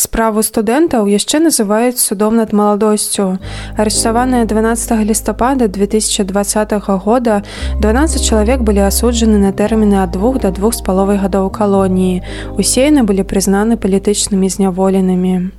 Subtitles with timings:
[0.00, 3.42] Справу студэнтаў яшчэ называюць судом над маладосцю.
[3.76, 7.42] Арыштаваныя 12 лістапада 2020 года
[7.82, 12.22] 12 чалавек былі асуджаны на тэрміны ад двух да двух з паловай гадоў калоніі.
[12.54, 15.50] Усе яны былі прызнаны палітычнымі зняволенымі.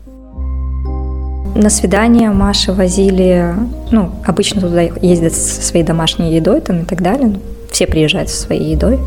[1.54, 3.54] На свидание Маши возили,
[3.92, 7.28] ну, обычно туда ездят со своей домашней едой там и так далее.
[7.36, 7.40] Ну,
[7.70, 8.98] все приезжают со своей едой.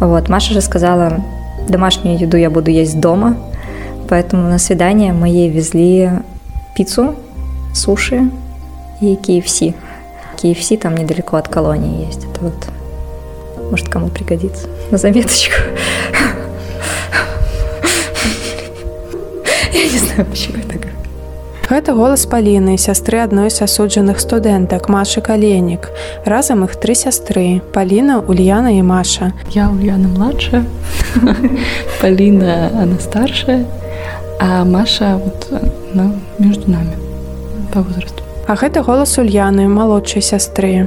[0.00, 1.24] Вот, Маша же сказала,
[1.66, 3.38] домашнюю еду я буду есть дома,
[4.08, 6.10] Поэтому на свидание мы ей везли
[6.76, 7.14] пиццу,
[7.74, 8.30] суши
[9.00, 9.74] и KFC.
[10.36, 12.24] KFC там недалеко от колонии есть.
[12.24, 14.68] Это вот, может, кому пригодится.
[14.90, 15.54] На заметочку.
[19.72, 20.96] Я не знаю, почему я так говорю.
[21.70, 25.86] Гэта голас паліны сястры адной з асуджаных студэнтак Машы каленік.
[26.26, 29.30] Разам іх тры сястры Паліна, Ульяна і Маша.
[29.54, 30.64] Я Ульяна младшая,
[32.00, 33.66] Паліна она старшая,
[34.39, 35.47] а Маша вот,
[35.93, 36.91] ну, между нами
[37.73, 38.23] по возрасту.
[38.47, 40.85] А гэта голас Ульяны, малодшай сястры.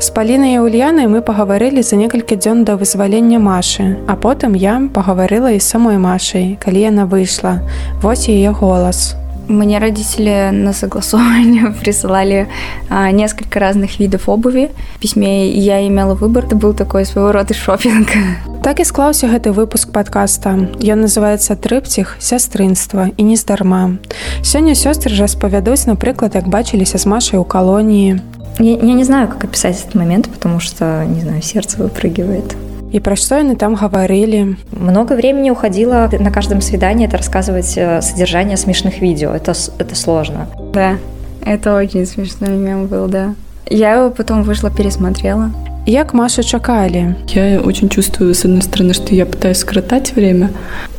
[0.00, 4.76] З палінай і Ульянай мы пагаварылі за некалькі дзён да вызвалення Машы, а потым я
[4.92, 7.64] пагаварыла і самой Машай, калі яна выйшла.
[8.02, 9.16] Вось яе голас.
[9.48, 12.48] Мне родители на согласование присылали
[12.88, 14.70] а, несколько разных видов обуви.
[14.96, 18.08] В письме я имела выбор, это был такой своего рода шопинг.
[18.62, 20.70] Так і склаўся гэты выпуск подкаста.
[20.78, 23.98] Ён называецца трыпціх сястрынства і нездарма.
[24.46, 28.22] Сёння сёстры распавядуць, напрыклад, як бачыліся з Машай у калоніі.
[28.60, 32.54] Я, я не знаю, как описать этот момент, потому что, не знаю, сердце выпрыгивает.
[32.92, 34.56] И про что они там говорили?
[34.70, 39.30] Много времени уходило на каждом свидании это рассказывать э, содержание смешных видео.
[39.30, 40.46] Это, это сложно.
[40.74, 40.98] Да,
[41.44, 43.34] это очень смешной мем был, да.
[43.68, 45.50] Я его потом вышла, пересмотрела.
[45.86, 47.16] Як Машу чакали?
[47.28, 50.50] Я очень чувствую, с одной стороны, что я пытаюсь скоротать время,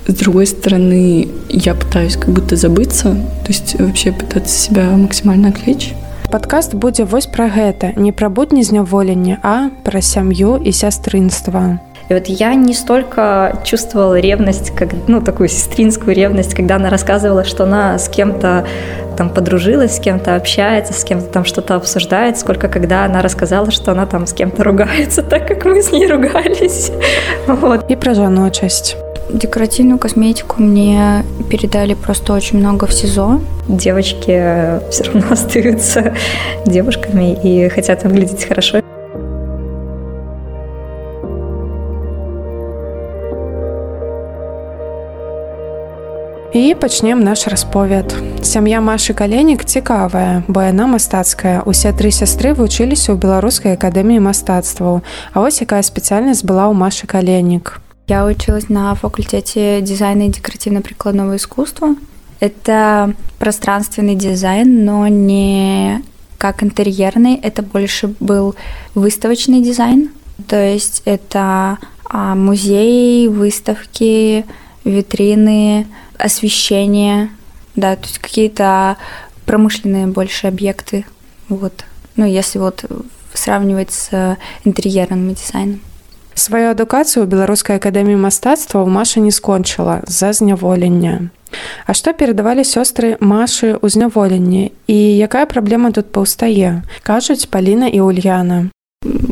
[0.08, 5.94] с другой стороны, я пытаюсь как будто забыться, то есть вообще пытаться себя максимально отвлечь.
[6.34, 11.78] Падкаст будзе вось пра гэта, не пра будні зняволення, а пра сям'ю і сястрынства.
[12.10, 17.44] И вот я не столько чувствовала ревность, как, ну, такую сестринскую ревность, когда она рассказывала,
[17.44, 18.66] что она с кем-то
[19.16, 23.92] там подружилась, с кем-то общается, с кем-то там что-то обсуждает, сколько когда она рассказала, что
[23.92, 26.92] она там с кем-то ругается, так как мы с ней ругались.
[27.48, 27.92] Вот.
[27.92, 28.98] И про жаночесть.
[29.31, 33.41] Декоративную косметику мне передали просто очень много в СИЗО.
[33.69, 36.15] Девочки все равно остаются
[36.65, 38.81] девушками и хотят выглядеть хорошо.
[46.53, 48.15] І пачнем наш расповед.
[48.43, 51.63] Сям'я Машы каленік цікавая, бо яна мастацкая.
[51.67, 55.05] Усе тры сястры вучыліся ў беларускай акадэміі мастацтваў.
[55.35, 57.79] А вось якая спецыяльнасць была ў Машы каленік.
[58.08, 61.96] Я училась на факультете дизайна и декоративно-прикладного искусства.
[62.42, 66.04] Это пространственный дизайн, но не
[66.38, 68.56] как интерьерный, это больше был
[68.94, 70.12] выставочный дизайн.
[70.50, 71.78] То есть это
[72.12, 74.46] музеи, выставки,
[74.84, 75.88] витрины,
[76.18, 77.30] освещение,
[77.78, 78.98] да, то есть какие-то
[79.46, 81.06] промышленные больше объекты,
[81.48, 81.86] вот.
[82.18, 82.84] Ну, если вот
[83.34, 85.80] сравнивать с интерьерным дизайном.
[86.39, 91.31] Сваю адукацыю ў беларускай акадэміі мастацтваў Маша не скончыла з-за зняволення.
[91.87, 96.87] А што перадавалі сёстры Машы ў зняволенні і якая праблема тут паўстае?
[97.03, 98.71] Кажуць Паліна і Ульяна.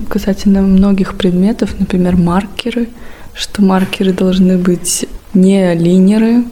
[0.09, 2.89] Касательно многих предметов, например, маркеры,
[3.35, 6.45] что маркеры должны быть не линеры,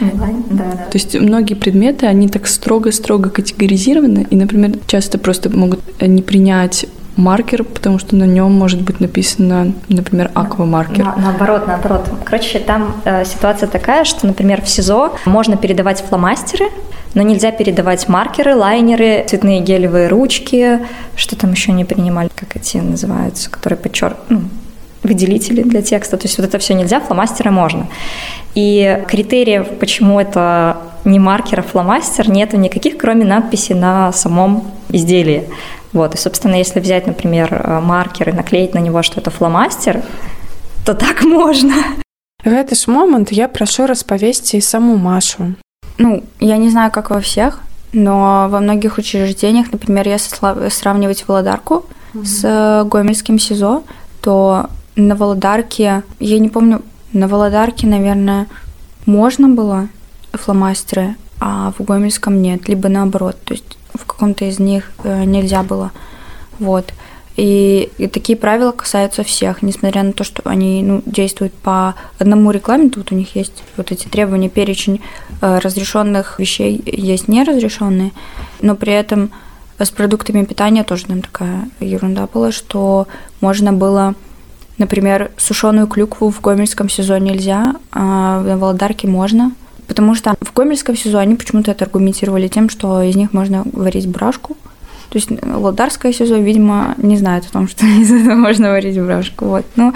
[0.00, 0.64] Да, да.
[0.90, 6.86] То есть многие предметы, они так строго-строго категоризированы, и, например, часто просто могут не принять
[7.15, 11.05] маркер, потому что на нем может быть написано, например, аквамаркер.
[11.05, 12.09] На, наоборот, наоборот.
[12.23, 16.65] Короче, там э, ситуация такая, что, например, в СИЗО можно передавать фломастеры,
[17.13, 20.79] но нельзя передавать маркеры, лайнеры, цветные гелевые ручки,
[21.15, 24.15] что там еще не принимали, как эти называются, которые подчер...
[24.29, 24.41] ну,
[25.03, 26.17] выделители для текста.
[26.17, 27.87] То есть вот это все нельзя, фломастеры можно.
[28.55, 35.49] И критериев, почему это не маркер, а фломастер, нету никаких, кроме надписи на самом изделии.
[35.93, 40.01] Вот, и, собственно, если взять, например, э, маркер и наклеить на него, что это фломастер,
[40.85, 41.73] то так можно.
[42.43, 45.55] Гэты ж момант я прашу распавесці саму Машу.
[45.97, 47.61] Ну, я не знаю, как во всех,
[47.93, 52.25] но во многих учреждениях, например, если сравнивать Володарку mm-hmm.
[52.25, 53.83] с Гомельским СИЗО,
[54.21, 56.81] то на Володарке, я не помню,
[57.13, 58.47] на Володарке, наверное,
[59.05, 59.87] можно было
[60.33, 63.37] фломастеры, а в Гомельском нет, либо наоборот.
[63.45, 65.91] То есть в каком-то из них э, нельзя было.
[66.59, 66.93] Вот.
[67.35, 72.51] И, и такие правила касаются всех, несмотря на то, что они ну, действуют по одному
[72.51, 72.99] регламенту.
[72.99, 75.01] Вот у них есть вот эти требования, перечень
[75.41, 78.11] э, разрешенных вещей, есть неразрешенные,
[78.61, 79.31] но при этом
[79.79, 83.07] с продуктами питания тоже там такая ерунда была, что
[83.41, 84.13] можно было,
[84.77, 89.53] например, сушеную клюкву в гомельском сезоне нельзя, а в Володарке можно.
[89.87, 94.55] Потому что в гомельском сезоне почему-то это аргументировали тем, что из них можно варить брашку.
[95.09, 99.45] То есть Володарское СИЗО, видимо, не знает о том, что из этого можно варить брашку.
[99.45, 99.65] Вот.
[99.75, 99.93] Ну,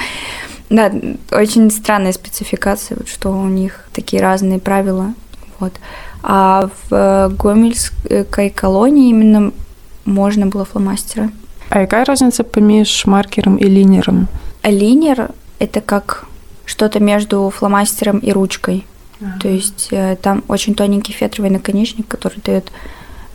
[0.69, 0.91] да,
[1.31, 5.13] очень странная спецификация, вот, что у них такие разные правила.
[5.59, 5.73] Вот.
[6.23, 9.51] А в Гомельской колонии именно
[10.05, 11.31] можно было фломастеры.
[11.69, 14.27] А какая разница поміж маркером и линером?
[14.61, 16.25] А линер– это как
[16.65, 18.85] что-то между фломастером и ручкой.
[19.41, 22.71] То есть э, там очень тоненький фетровый наконечник, который дает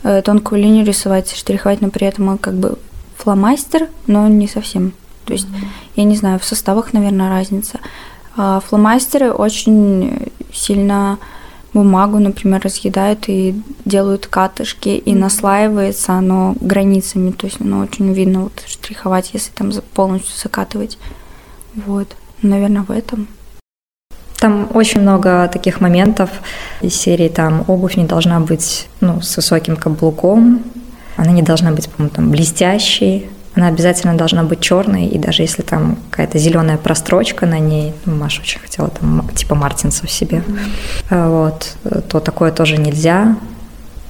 [0.03, 2.77] э, тонкую линию рисовать, штриховать, но при этом он как бы
[3.17, 4.93] фломастер, но не совсем.
[5.25, 7.79] То есть, mm я не знаю, в составах, наверное, разница.
[8.35, 11.19] А фломастеры очень сильно
[11.73, 18.43] бумагу, например, разъедают и делают катышки, и наслаивается оно границами, то есть оно очень видно
[18.43, 20.97] вот штриховать, если там полностью закатывать.
[21.75, 22.07] Вот,
[22.41, 23.27] наверное, в этом.
[24.43, 26.29] Там очень много таких моментов
[26.81, 30.61] из серии, там обувь не должна быть ну, с высоким каблуком,
[31.15, 35.61] она не должна быть, по-моему, там блестящей, она обязательно должна быть черной, и даже если
[35.61, 40.43] там какая-то зеленая прострочка на ней, ну, Маша очень хотела там типа Мартинса в себе,
[41.09, 41.29] mm-hmm.
[41.29, 41.77] вот,
[42.09, 43.37] то такое тоже нельзя.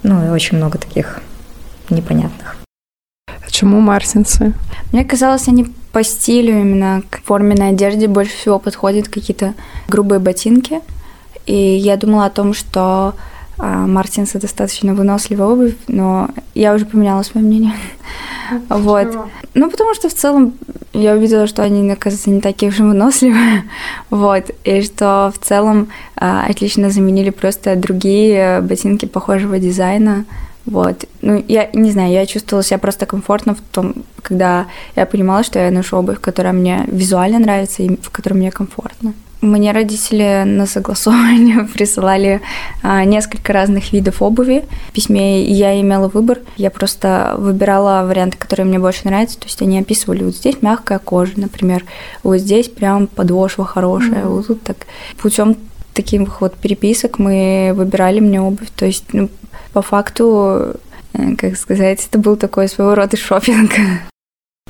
[0.01, 1.21] Ну и очень много таких
[1.91, 2.56] непонятных.
[3.27, 4.56] А чему Мартинсы?
[4.91, 9.54] Мне казалось, они по стилю именно к форменной одежде больше всего подходят какие-то
[9.88, 10.81] грубые ботинки.
[11.45, 13.13] И я думала о том, что
[13.60, 17.74] а, Мартинсы достаточно выносливая обувь, но я уже поменяла свое мнение.
[18.69, 19.16] Вот.
[19.54, 20.54] Ну, потому что в целом
[20.94, 23.63] я увидела, что они, оказывается, не такие уж и выносливые.
[24.10, 24.50] Вот.
[24.63, 30.25] И что в целом а, отлично заменили просто другие ботинки похожего дизайна.
[30.65, 31.06] Вот.
[31.21, 35.60] Ну, я не знаю, я чувствовала себя просто комфортно в том, когда я понимала, что
[35.60, 39.13] я ношу обувь, которая мне визуально нравится и в которой мне комфортно.
[39.42, 42.39] Мне родители на согласование присылали
[42.81, 44.63] а, несколько разных видов обуви.
[44.88, 46.39] В письме я имела выбор.
[46.56, 49.38] Я просто выбирала варианты, которые мне больше нравятся.
[49.38, 51.83] То есть они описывали, вот здесь мягкая кожа, например,
[52.24, 54.30] вот здесь прям подошва хорошая, mm-hmm.
[54.30, 54.77] вот тут так.
[55.21, 55.57] Путем
[55.94, 58.69] таких вот переписок мы выбирали мне обувь.
[58.77, 59.30] То есть, ну,
[59.74, 60.75] по факту,
[61.14, 63.72] э, как сказать, это был такой своего рода шопинг.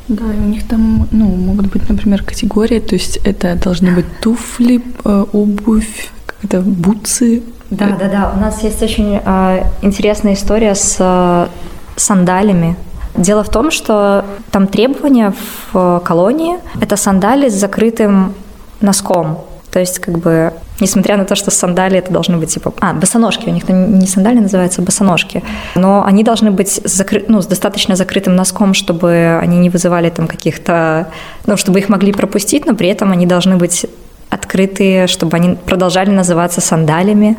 [0.07, 4.05] Да, и у них там, ну, могут быть, например, категории, то есть это должны быть
[4.19, 6.11] туфли, э, обувь,
[6.43, 7.41] это бутсы.
[7.69, 8.33] Да, да, да.
[8.35, 11.47] У нас есть очень э, интересная история с э,
[11.95, 12.75] сандалями.
[13.15, 15.33] Дело в том, что там требования
[15.71, 18.33] в колонии– это сандали с закрытым
[18.81, 19.37] носком.
[19.73, 22.75] То есть, как бы, несмотря на то, что сандали это должны быть типа...
[22.79, 25.41] А, босоножки, у них не сандали называются, а босоножки.
[25.73, 27.25] Но они должны быть закры...
[27.27, 31.07] ну, с достаточно закрытым носком, чтобы они не вызывали там каких-то...
[31.47, 33.87] Ну, чтобы их могли пропустить, но при этом они должны быть
[34.29, 37.35] открытые, чтобы они продолжали называться сандалями.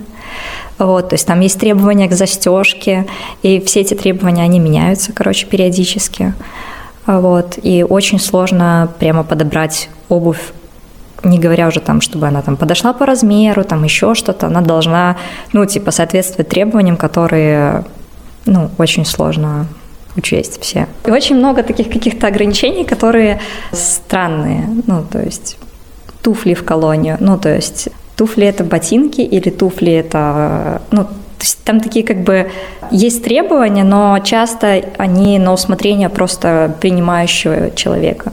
[0.79, 3.07] Вот, то есть там есть требования к застежке,
[3.43, 6.35] и все эти требования, они меняются, короче, периодически.
[7.07, 10.53] Вот, и очень сложно прямо подобрать обувь
[11.25, 15.17] не говоря уже там, чтобы она там подошла по размеру, там еще что-то, она должна,
[15.53, 17.85] ну, типа, соответствовать требованиям, которые,
[18.47, 19.67] ну, очень сложно
[20.17, 20.87] учесть все.
[21.07, 23.41] И очень много таких каких-то ограничений, которые
[23.73, 25.59] странные, ну, то есть
[26.23, 31.63] туфли в колонию, ну, то есть туфли это ботинки или туфли это, ну, то есть
[31.65, 32.51] там такие как бы
[32.91, 38.33] есть требования, но часто они на усмотрение просто принимающего человека.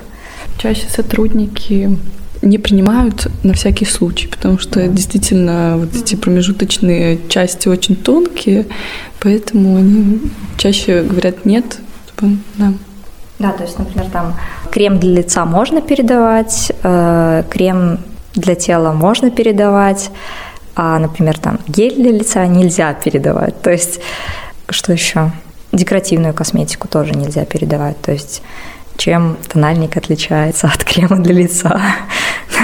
[0.57, 1.97] Чаще сотрудники
[2.41, 8.65] не принимают на всякий случай, потому что действительно вот эти промежуточные части очень тонкие,
[9.19, 10.21] поэтому они
[10.57, 11.77] чаще говорят нет.
[12.07, 12.73] Типа, да.
[13.39, 14.35] Да, то есть, например, там
[14.71, 17.99] крем для лица можно передавать, э, крем
[18.35, 20.11] для тела можно передавать,
[20.75, 23.61] а, например, там гель для лица нельзя передавать.
[23.61, 23.99] То есть,
[24.69, 25.31] что еще?
[25.71, 27.99] Декоративную косметику тоже нельзя передавать.
[28.01, 28.41] То есть
[28.97, 31.81] чем тональник отличается от крема для лица.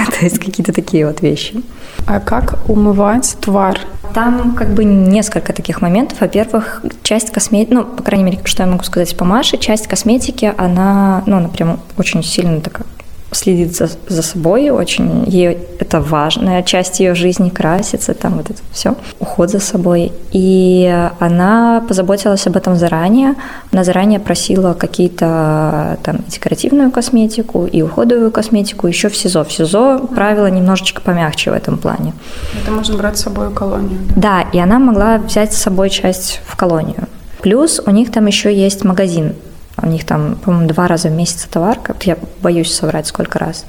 [0.18, 1.62] То есть какие-то такие вот вещи.
[2.06, 3.78] А как умывать твар?
[4.14, 6.20] Там как бы несколько таких моментов.
[6.20, 10.52] Во-первых, часть косметики, ну, по крайней мере, что я могу сказать по Маше, часть косметики,
[10.56, 12.86] она, ну, она прям очень сильно такая
[13.30, 18.60] следит за, за собой, очень ей это важная часть ее жизни, краситься, там вот это
[18.72, 20.12] все, уход за собой.
[20.32, 23.34] И она позаботилась об этом заранее.
[23.72, 29.44] Она заранее просила какие-то там декоративную косметику и уходовую косметику еще в СИЗО.
[29.44, 32.14] В СИЗО правила немножечко помягче в этом плане.
[32.62, 33.98] Это можно брать с собой в колонию.
[34.16, 37.08] Да, да и она могла взять с собой часть в колонию.
[37.42, 39.34] Плюс у них там еще есть магазин
[39.82, 41.94] у них там, по-моему, два раза в месяц товарка.
[42.02, 43.66] Я боюсь соврать, сколько раз.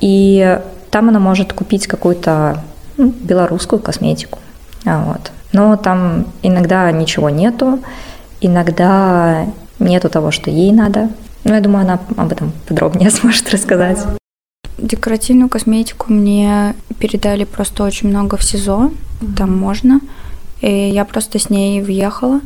[0.00, 0.58] И
[0.90, 2.62] там она может купить какую-то
[2.96, 4.38] ну, белорусскую косметику.
[4.84, 5.32] А вот.
[5.52, 7.80] Но там иногда ничего нету,
[8.40, 9.46] иногда
[9.78, 11.08] нету того, что ей надо.
[11.44, 13.98] Но я думаю, она об этом подробнее сможет рассказать.
[14.76, 18.92] Декоративную косметику мне передали просто очень много в СИЗО,
[19.36, 20.00] там можно.
[20.60, 22.40] И я просто с ней въехала.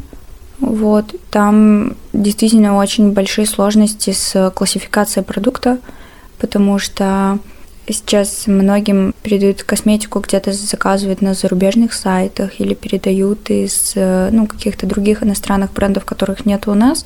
[0.62, 5.78] Вот, там действительно очень большие сложности с классификацией продукта,
[6.38, 7.40] потому что
[7.88, 15.24] сейчас многим передают косметику, где-то заказывают на зарубежных сайтах или передают из ну, каких-то других
[15.24, 17.04] иностранных брендов, которых нет у нас.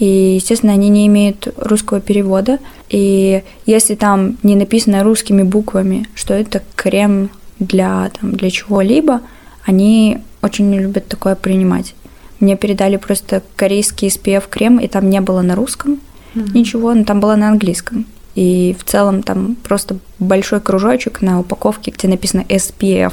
[0.00, 2.58] И, естественно, они не имеют русского перевода.
[2.88, 7.30] И если там не написано русскими буквами, что это крем
[7.60, 9.20] для, там, для чего-либо,
[9.64, 11.94] они очень любят такое принимать.
[12.40, 16.00] Мне передали просто корейский SPF крем, и там не было на русском
[16.34, 16.52] mm-hmm.
[16.54, 18.06] ничего, но там было на английском.
[18.34, 23.12] И в целом там просто большой кружочек на упаковке, где написано SPF.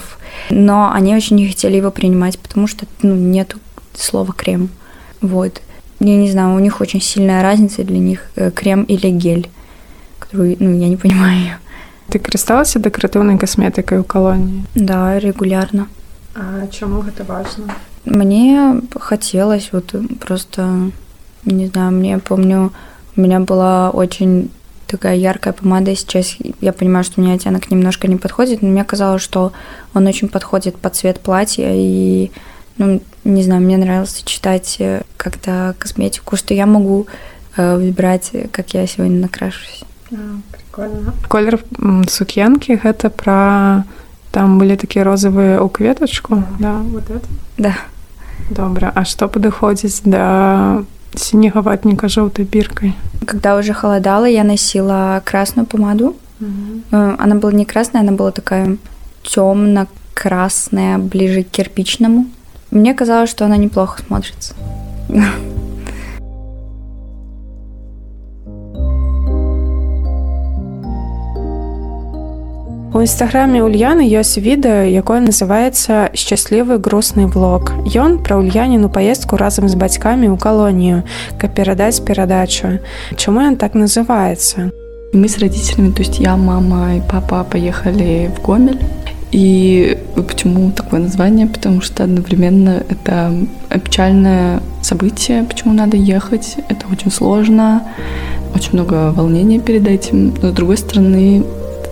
[0.50, 3.56] Но они очень не хотели его принимать, потому что ну, нет
[3.96, 4.70] слова крем.
[5.22, 5.62] Вот.
[6.00, 9.50] Я не знаю, у них очень сильная разница для них э, крем или гель,
[10.20, 11.58] которую, ну, я не понимаю.
[12.10, 14.64] Ты карысталася дэкаратыўнай касметыкай у колонии?
[14.76, 15.88] Да, регулярно.
[16.36, 17.74] А чаму это важно?
[18.10, 20.92] Мне хотелось вот просто,
[21.46, 22.72] не знаю, мне помню,
[23.16, 24.50] у меня была очень
[24.88, 25.96] такая яркая помада.
[25.96, 29.52] Сейчас я понимаю, что у меня оттенок немножко не подходит, но мне казалось, что
[29.94, 31.70] он очень подходит под цвет платья.
[31.74, 32.32] И,
[32.78, 37.08] ну, не знаю, мне нравилось сочетать э, как-то косметику, что я могу
[37.58, 39.84] э, выбирать, как я сегодня накрашусь.
[40.12, 40.16] А,
[40.52, 41.14] прикольно.
[41.28, 41.60] Колер
[42.08, 43.84] сукенки это про
[44.32, 47.26] там были такие розовые у кветочку, да, вот это?
[47.58, 47.76] Да.
[48.50, 50.84] Добра А што падыходзіць да
[51.16, 52.94] синего ватника желтой биркой.
[53.26, 56.16] Когда уже холодало, я носила красную помаду.
[56.40, 56.98] Угу.
[57.18, 58.78] Она была не красная, она была такая
[59.24, 62.28] темно-красная, ближе к кирпичному.
[62.72, 64.54] Мне казалось, что она неплохо смотрится.
[72.97, 77.73] У нстаграме Ульяны ёсць відэа, якое называецца шчаслівы грустны влог.
[77.89, 81.01] Ён пра ульяніну паездку разам з бацькамі ў калонію,
[81.41, 82.85] каб перадаць перадачу.
[83.17, 84.69] Чаму ён так называется?
[85.17, 88.81] Мы с родителями, то есть я, мама и папа поехали в Гомель.
[89.33, 91.47] И почему такое название?
[91.47, 93.33] Потому что одновременно это
[93.83, 96.57] печальное событие, почему надо ехать.
[96.69, 97.85] Это очень сложно,
[98.55, 100.35] очень много волнения перед этим.
[100.43, 101.45] Но с другой стороны,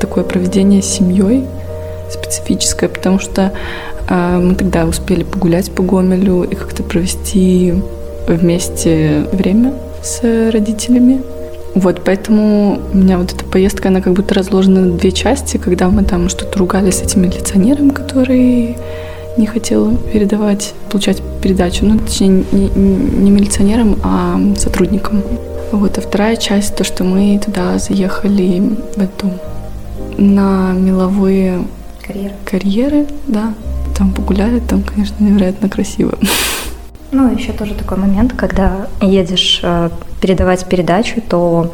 [0.06, 1.46] такое проведение с семьей
[2.12, 3.52] специфическое, потому что
[4.08, 7.74] э, мы тогда успели погулять по Гомелю и как-то провести
[8.28, 10.22] вместе время с
[10.52, 11.24] родителями.
[11.74, 15.90] Вот, поэтому у меня вот эта поездка, она как будто разложена на две части, когда
[15.90, 18.78] мы там что-то ругали с этим милиционером, который
[19.38, 25.24] не хотел передавать, получать передачу, ну, точнее, не, не милиционером, а сотрудником.
[25.72, 28.62] Вот, а вторая часть, то, что мы туда заехали
[28.96, 29.32] в эту
[30.18, 31.68] на меловые
[32.06, 32.34] карьеры.
[32.46, 33.54] карьеры, да.
[33.98, 36.18] Там погуляли, там, конечно, невероятно красиво.
[37.12, 41.74] Ну, еще тоже такой момент, когда едешь э, передавать передачу, то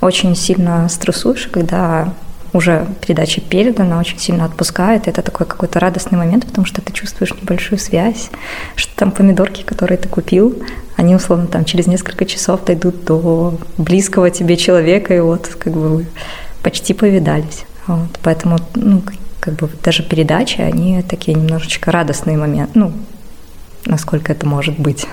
[0.00, 2.12] очень сильно стрессуешь, когда
[2.52, 5.08] уже передача передана, очень сильно отпускает.
[5.08, 8.30] Это такой какой-то радостный момент, потому что ты чувствуешь небольшую связь,
[8.76, 10.62] что там помидорки, которые ты купил,
[10.96, 16.06] они условно там через несколько часов дойдут до близкого тебе человека, и вот как бы
[16.65, 17.65] почти повидались.
[17.87, 19.01] Вот, поэтому, ну,
[19.39, 22.93] как бы даже передачи, они такие немножечко радостные моменты, ну,
[23.85, 25.07] насколько это может быть.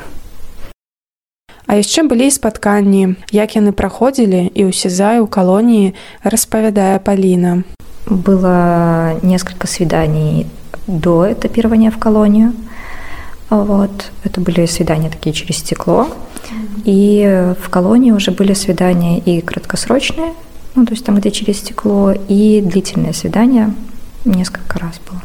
[1.68, 5.92] А яшчэ былі спатканні, як яны праходзілі і ў сезае ў калоніі
[6.24, 7.64] распавядае Паліна.
[8.08, 10.46] Было несколько свиданий
[10.86, 12.56] до этапирования в колонию.
[13.50, 14.10] Вот.
[14.24, 16.08] Это были свидания такие через стекло.
[16.84, 20.32] И в колонии уже были свидания и краткосрочные,
[20.75, 23.73] ну, то есть там где через стекло, и длительное свидание
[24.25, 25.21] несколько раз было.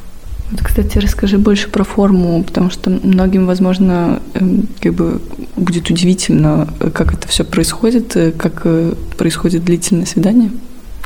[0.50, 5.20] Вот, кстати, расскажи больше про форму, потому что многим, возможно, эм, как бы
[5.56, 10.50] будет удивительно, как это все происходит, э, как э, происходит длительное свидание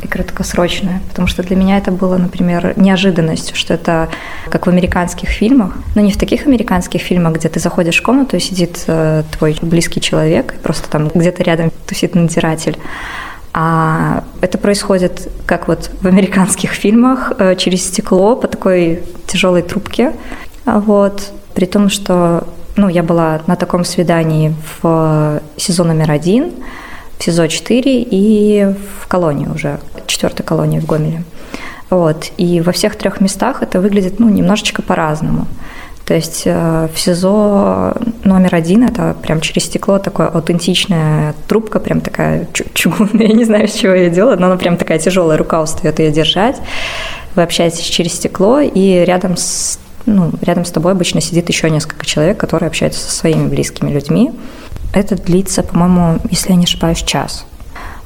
[0.01, 4.09] и краткосрочное, потому что для меня это было, например, неожиданностью, что это
[4.49, 8.37] как в американских фильмах, но не в таких американских фильмах, где ты заходишь в комнату
[8.37, 12.77] и сидит э, твой близкий человек, и просто там где-то рядом тусит надзиратель,
[13.55, 20.15] а это происходит, как вот в американских фильмах, э, через стекло по такой тяжелой трубке.
[20.65, 21.33] Вот.
[21.55, 26.53] При том, что ну, я была на таком свидании в сезон номер один,
[27.19, 31.25] в СИЗО 4 и в колонии уже, четвертой колонии в Гомеле.
[31.91, 32.33] Вот.
[32.39, 35.47] И во всех трех местах это выглядит ну, немножечко по-разному.
[36.13, 42.03] То есть э, в СИЗО номер один это прям через стекло такая аутентичная трубка, прям
[42.03, 45.63] такая чугунная, я не знаю, с чего ее делают, но она прям такая тяжелая, рука
[45.63, 46.61] устает ее держать.
[47.35, 52.05] Вы общаетесь через стекло, и рядом с, ну, рядом с тобой обычно сидит еще несколько
[52.05, 54.33] человек, которые общаются со своими близкими людьми.
[54.93, 57.47] Это длится, по-моему, если я не ошибаюсь, час.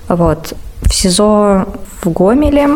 [0.07, 0.53] Вот.
[0.83, 1.67] В СИЗО
[2.03, 2.69] в Гомеле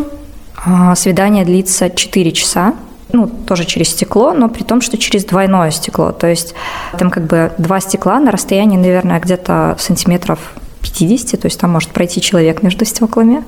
[0.57, 2.75] а, свидание длится 4 часа,
[3.13, 6.13] ну, тоже через стекло, но при том, что через двойное стекло.
[6.13, 6.55] То есть
[6.99, 10.39] там как бы два стекла на расстоянии, наверное, где-то сантиметров
[10.83, 13.45] 50, то есть там может пройти человек между стеклами.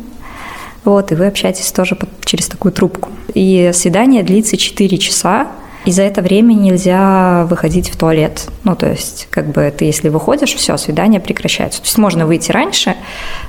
[0.84, 3.10] Вот, и вы общаетесь тоже через такую трубку.
[3.34, 5.48] И свидание длится 4 часа,
[5.84, 8.48] и за это время нельзя выходить в туалет.
[8.64, 11.80] Ну, то есть, как бы ты, если выходишь, все, свидание прекращается.
[11.80, 12.96] То есть можно выйти раньше,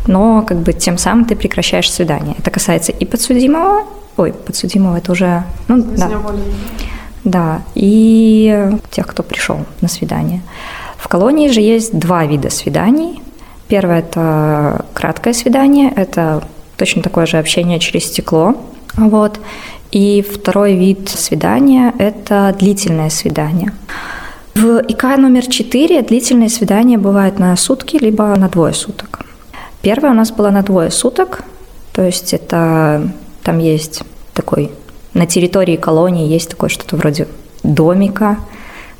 [0.07, 2.35] но как бы тем самым ты прекращаешь свидание.
[2.39, 3.83] Это касается и подсудимого,
[4.15, 5.43] Ой, подсудимого это уже...
[5.67, 6.09] Ну, да.
[7.23, 10.41] Да, и тех, кто пришел на свидание.
[10.97, 13.21] В колонии же есть два вида свиданий.
[13.67, 16.43] Первое– это краткое свидание, это
[16.77, 18.55] точно такое же общение через стекло.
[18.95, 19.39] Вот.
[19.91, 23.71] И второй вид свидания– это длительное свидание.
[24.55, 29.25] В ИК номер 4 длительные свидания бывают на сутки, либо на двое суток.
[29.81, 31.43] Первое у нас было на двое суток,
[31.91, 33.11] то есть это
[33.43, 34.71] там есть такой,
[35.13, 37.27] на территории колонии есть такое что-то вроде
[37.63, 38.37] домика,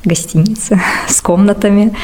[0.04, 1.96] гостиницы с комнатами.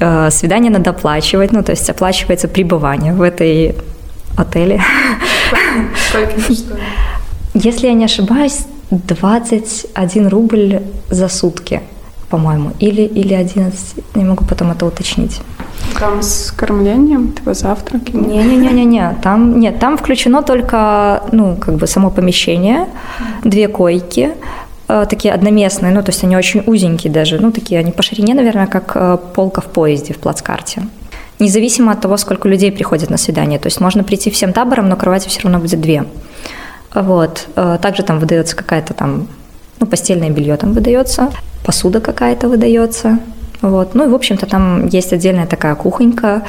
[0.00, 3.74] Э, свидание надо оплачивать, ну, то есть оплачивается пребывание в этой
[4.36, 4.80] отеле.
[7.54, 11.82] Если я не ошибаюсь, 21 рубль за сутки,
[12.30, 15.40] по-моему, или, или 11, не могу потом это уточнить.
[15.98, 18.12] Там с кормлением, типа завтраки?
[18.12, 22.86] Не-не-не-не, там нет, там включено только, ну, как бы само помещение,
[23.44, 24.32] две койки,
[24.88, 28.34] э, такие одноместные, ну, то есть они очень узенькие даже, ну, такие они по ширине,
[28.34, 30.82] наверное, как э, полка в поезде в плацкарте.
[31.38, 33.58] Независимо от того, сколько людей приходит на свидание.
[33.58, 36.04] То есть можно прийти всем табором, но кровати все равно будет две.
[36.94, 37.46] Вот.
[37.56, 39.28] Э, также там выдается какая-то там,
[39.78, 41.30] ну, постельное белье там выдается,
[41.64, 43.18] посуда какая-то выдается,
[43.60, 43.94] вот.
[43.94, 46.42] Ну и, в общем-то, там есть отдельная такая кухонька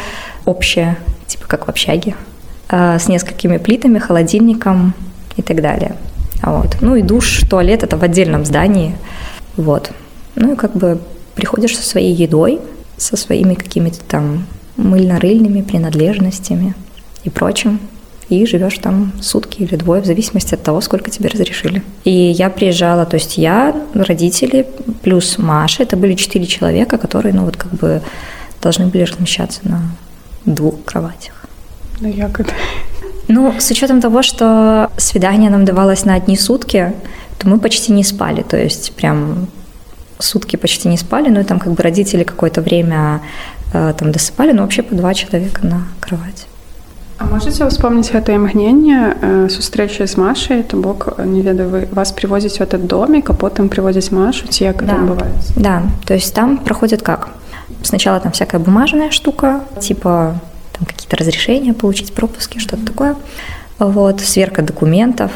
[0.46, 0.98] общая,
[1.28, 2.16] типа как в общаге,
[2.70, 4.94] э, с несколькими плитами, холодильником
[5.36, 5.96] и так далее.
[6.44, 6.78] Вот.
[6.82, 8.96] Ну и душ, туалет– это в отдельном здании.
[9.58, 9.92] Вот.
[10.36, 11.00] Ну и как бы
[11.36, 12.62] приходишь со своей едой,
[12.98, 14.46] со своими какими-то там
[14.80, 16.74] мыльно-рыльными принадлежностями
[17.24, 17.80] и прочим
[18.30, 21.82] и живешь там сутки или двое, в зависимости от того, сколько тебе разрешили.
[22.04, 24.68] И я приезжала, то есть я, родители,
[25.02, 28.02] плюс Маша, это были четыре человека, которые, ну вот как бы
[28.62, 29.82] должны были размещаться на
[30.46, 31.34] двух кроватях.
[32.00, 32.52] На ягоды.
[33.28, 36.94] Ну, с учетом того, что свидание нам давалось на одни сутки,
[37.38, 39.48] то мы почти не спали, то есть прям
[40.20, 43.22] сутки почти не спали, ну и там как бы родители какое-то время
[43.73, 46.47] там досыпали, но вообще по два человека на кровать.
[47.19, 52.59] А можете вспомнить это імгнення сустрэчы з Машай то бок не ведаю вы вас привозіць
[52.59, 54.95] в этот домик а потом привозить Машу ці як да.
[54.95, 57.29] бывает да то есть там проходит как
[57.83, 60.35] сначала там всякая бумажная штука типа
[60.73, 63.15] там какие-то разрешения получить пропуски что-то такое
[63.79, 65.31] вот сверка документов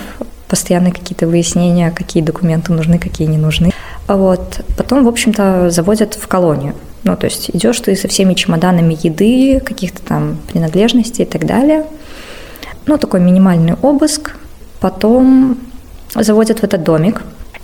[0.48, 3.72] постоянные какие-то выяснения какие документы нужны какие не нужны
[4.08, 8.97] вот потом в общем-то заводят в колонию ну, то есть идешь ты со всеми чемоданами
[9.01, 11.85] еды, каких-то там принадлежностей и так далее.
[12.85, 14.35] Ну, такой минимальный обыск.
[14.79, 15.57] Потом
[16.15, 17.21] заводят в этот домик.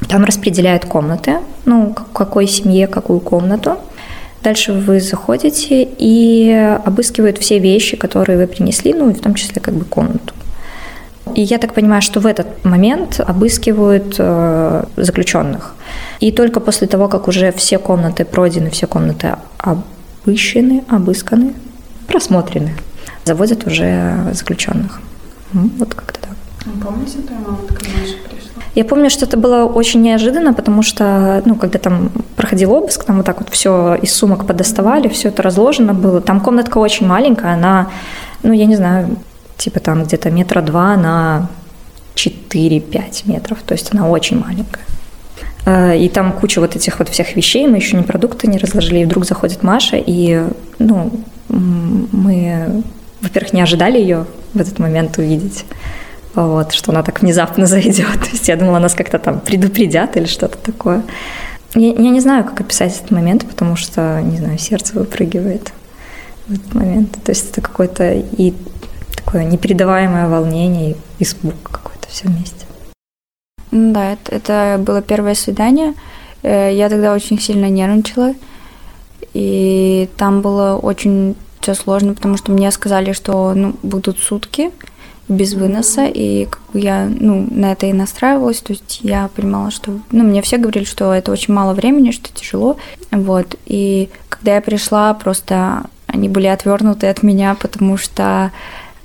[0.07, 3.77] Там распределяют комнаты, ну, какой семье, какую комнату.
[4.41, 9.61] Дальше вы заходите и обыскивают все вещи, которые вы принесли, ну, и в том числе
[9.61, 10.33] как бы комнату.
[11.35, 15.75] И я так понимаю, что в этот момент обыскивают э, заключенных.
[16.19, 21.53] И только после того, как уже все комнаты пройдены, все комнаты обыщены, обысканы,
[22.07, 22.73] просмотрены,
[23.23, 24.99] заводят уже заключенных.
[25.53, 26.35] Вот как-то так.
[26.83, 28.63] Помните, твоя мама, когда наша пришла?
[28.75, 33.17] Я помню, что это было очень неожиданно, потому что, ну, когда там проходил обыск, там
[33.17, 36.21] вот так вот все из сумок подоставали, все это разложено было.
[36.21, 37.87] Там комнатка очень маленькая, она,
[38.43, 39.17] ну, я не знаю,
[39.59, 41.49] типа там где-то метра два на
[42.15, 44.85] 4-5 метров, то есть она очень маленькая.
[45.65, 48.99] Э, и там куча вот этих вот всех вещей, мы еще ни продукты не разложили,
[48.99, 50.45] и вдруг заходит Маша, и,
[50.79, 51.11] ну,
[51.49, 52.83] мы,
[53.21, 55.65] во-первых, не ожидали ее в этот момент увидеть,
[56.35, 58.13] вот, что она так внезапно зайдет.
[58.13, 61.03] То есть я думала, нас как-то там предупредят или что-то такое.
[61.75, 65.71] Я, я не знаю, как описать этот момент, потому что, не знаю, сердце выпрыгивает
[66.47, 67.11] в этот момент.
[67.23, 68.53] То есть это какое-то и
[69.29, 72.65] такое непередаваемое волнение, испуг какой-то все вместе.
[73.71, 75.93] Да, это, это было первое свидание.
[76.41, 78.33] Э, я тогда очень сильно нервничала.
[79.35, 84.71] И там было очень все сложно, потому что мне сказали, что ну, будут сутки
[85.27, 89.69] без выноса, и как бы я ну, на это и настраивалась, то есть я понимала,
[89.69, 92.77] что, ну, мне все говорили, что это очень мало времени, что тяжело,
[93.11, 98.51] вот, и когда я пришла, просто они были отвернуты от меня, потому что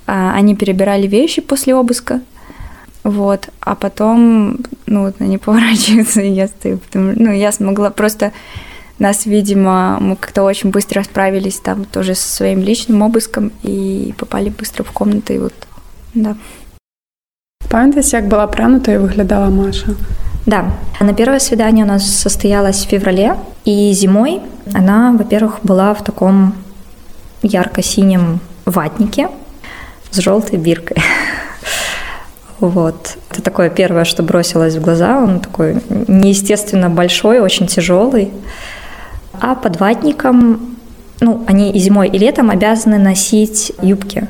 [0.05, 2.21] они перебирали вещи после обыска,
[3.03, 8.31] вот, а потом, ну, вот они поворачиваются, и я стою, потому, ну, я смогла просто
[8.99, 14.49] нас, видимо, мы как-то очень быстро справились там тоже со своим личным обыском и попали
[14.49, 15.53] быстро в комнату, и вот,
[16.13, 16.35] да.
[17.69, 19.87] Пам'ятаєте, як была прянута и выглядела Маша?
[20.45, 20.65] Да.
[21.01, 24.41] На первое свидание у нас состоялось в феврале, и зимой
[24.73, 26.53] она, во-первых, была в таком
[27.41, 29.27] ярко-синем ватнике
[30.11, 30.97] с желтой биркой.
[32.59, 33.17] Вот.
[33.31, 35.19] Это такое первое, что бросилось в глаза.
[35.19, 38.31] Он такой неестественно большой, очень тяжелый.
[39.41, 40.77] А под ватником,
[41.19, 44.27] ну, они и зимой, и летом обязаны носить юбки.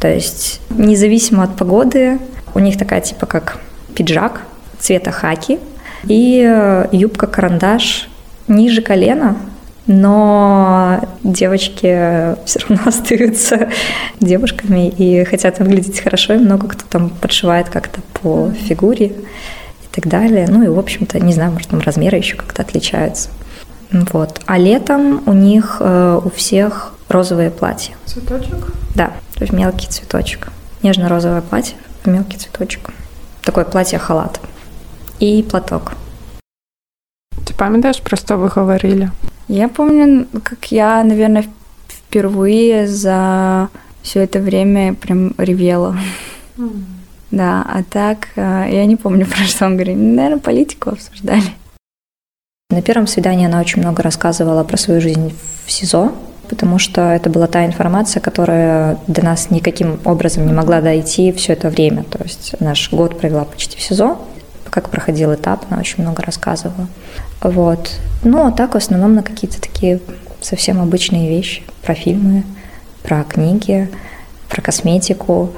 [0.00, 2.18] То есть независимо от погоды,
[2.54, 3.58] у них такая типа как
[3.94, 4.42] пиджак
[4.78, 5.58] цвета хаки
[6.04, 8.08] и э, юбка-карандаш
[8.48, 9.36] ниже колена,
[9.86, 13.68] но девочки все равно остаются
[14.20, 20.06] девушками и хотят выглядеть хорошо, и много кто там подшивает как-то по фигуре и так
[20.06, 20.46] далее.
[20.48, 23.28] Ну и, в общем-то, не знаю, может, там размеры еще как-то отличаются.
[23.90, 24.40] Вот.
[24.46, 27.94] А летом у них э, у всех розовые платья.
[28.06, 28.72] Цветочек?
[28.94, 30.48] Да, то есть мелкий цветочек.
[30.82, 32.90] Нежно-розовое платье, мелкий цветочек.
[33.42, 34.40] Такое платье-халат.
[35.20, 35.92] И платок.
[37.46, 39.10] Ты памятаешь, про что вы говорили?
[39.48, 41.44] Я помню, как я, наверное,
[41.88, 43.68] впервые за
[44.02, 45.96] все это время прям ревела.
[46.56, 46.82] Mm.
[47.30, 49.96] Да, а так э, я не помню, про что он говорил.
[49.96, 51.42] Наверное, политику обсуждали.
[52.70, 55.34] На первом свидании она очень много рассказывала про свою жизнь
[55.66, 56.12] в СИЗО,
[56.48, 61.52] потому что это была та информация, которая до нас никаким образом не могла дойти все
[61.52, 62.04] это время.
[62.04, 64.18] То есть наш год провела почти в СИЗО,
[64.70, 66.88] как проходил этап, она очень много рассказывала.
[67.42, 68.00] Вот.
[68.22, 70.00] Ну, а так в основном на какие-то такие
[70.40, 72.44] совсем обычные вещи, про фильмы,
[73.02, 73.88] про книги,
[74.48, 75.50] про косметику,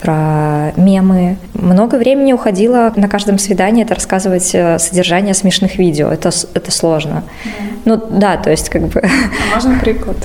[0.00, 1.36] про мемы.
[1.54, 6.08] Много времени уходило на каждом свидании это рассказывать э, содержание смешных видео.
[6.08, 7.24] Это, это сложно.
[7.44, 7.68] Mm.
[7.84, 9.00] Ну да, то есть как бы...
[9.00, 10.16] А можно приклад?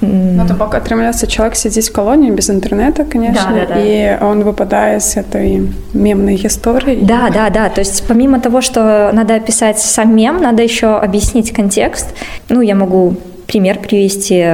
[0.00, 3.80] Ну, то пока атрымляецца человек сидзіць в колонии без интернета, конечно, да, да, да.
[3.80, 7.00] и он выпадает с этой мемной истории.
[7.02, 7.68] Да, да, да.
[7.68, 12.14] То есть помимо того, что надо описать сам мем, надо еще объяснить контекст.
[12.48, 14.46] Ну, я могу пример привести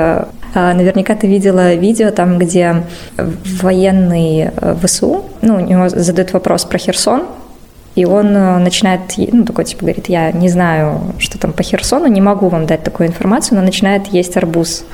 [0.57, 2.85] наверняка ты видела видео там, где
[3.17, 7.27] военный э, ВСУ, ну, у него задают вопрос про Херсон,
[7.97, 9.01] и он э, начинает,
[9.33, 12.83] ну, такой, типа, говорит, я не знаю, что там по Херсону, не могу вам дать
[12.83, 14.85] такую информацию, но начинает есть арбуз.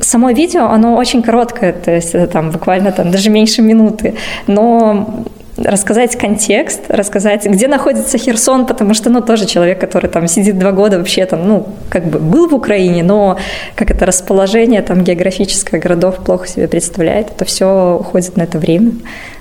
[0.00, 4.14] Само видео, оно очень короткое, то есть это там буквально там даже меньше минуты,
[4.46, 5.24] но
[5.60, 10.72] рассказать контекст, рассказать, где находится Херсон, потому что, ну, тоже человек, который там сидит два
[10.72, 13.38] года вообще там, ну, как бы был в Украине, но
[13.74, 17.30] как это расположение там географическое городов плохо себе представляет.
[17.30, 18.92] Это все уходит на это время,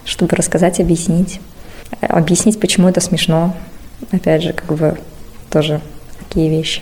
[0.05, 1.39] чтобы рассказать, объяснить.
[2.01, 3.55] Объяснить, почему это смешно.
[4.11, 4.97] Опять же, как бы
[5.49, 5.81] тоже
[6.19, 6.81] такие вещи.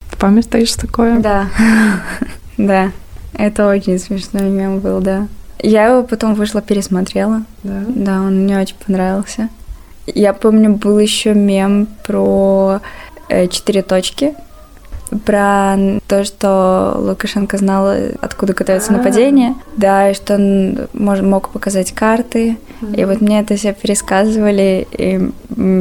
[0.00, 1.18] В память стоишь такое?
[1.18, 1.48] Да,
[2.56, 2.92] да.
[3.34, 5.26] Это очень смешной мем был, да.
[5.62, 7.44] Я его потом вышла, пересмотрела.
[7.62, 7.84] Да?
[7.88, 9.48] Да, он мне очень понравился.
[10.06, 12.80] Я помню, был еще мем про
[13.28, 14.34] э, четыре точки,
[15.24, 21.92] про то, что Лукашенко знал, откуда готовится нападение, да, и что он мож, мог показать
[21.92, 22.56] карты.
[22.96, 25.30] И вот мне это все пересказывали, и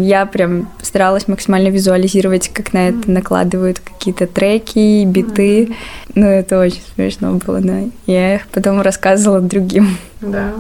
[0.04, 5.76] я прям старалась максимально визуализировать, как на это накладывают какие-то треки, биты.
[6.14, 7.80] Ну, это очень смешно было, да.
[8.06, 9.98] Я их потом рассказывала другим.
[10.22, 10.54] Да,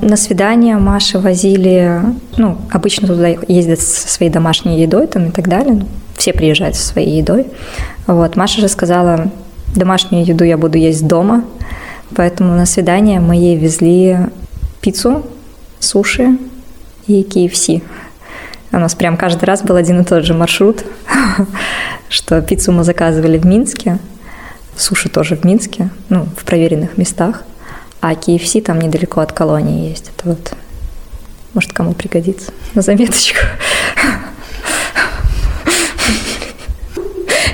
[0.00, 2.00] На свидание Маши возили,
[2.36, 5.74] ну, обычно туда ездят со своей домашней едой там и так далее.
[5.74, 7.46] Ну, все приезжают со своей едой.
[8.06, 8.34] Вот.
[8.34, 9.30] Маша же сказала,
[9.76, 11.44] домашнюю еду я буду есть дома,
[12.16, 14.18] поэтому на свидание мы ей везли
[14.80, 15.24] пиццу,
[15.78, 16.36] суши
[17.06, 17.82] и KFC.
[18.72, 20.84] У нас прям каждый раз был один и тот же маршрут,
[22.08, 23.98] что пиццу мы заказывали в Минске,
[24.76, 27.44] суши тоже в Минске, ну, в проверенных местах,
[28.02, 30.10] а KFC там недалеко от колонии есть.
[30.16, 30.54] Это вот,
[31.54, 33.38] может, кому пригодится на заметочку.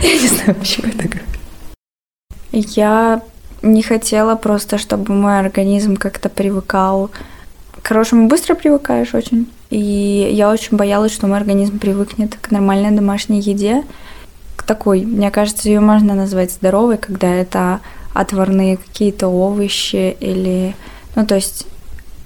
[0.03, 1.21] Я не знаю, почему я так
[2.53, 3.23] Я
[3.61, 7.11] не хотела просто, чтобы мой организм как-то привыкал.
[7.83, 9.51] К хорошему быстро привыкаешь очень.
[9.69, 13.85] И я очень боялась, что мой организм привыкнет к нормальной домашней еде.
[14.57, 17.81] К такой, мне кажется, ее можно назвать здоровой, когда это
[18.19, 20.75] отварные какие-то овощи или...
[21.15, 21.67] Ну, то есть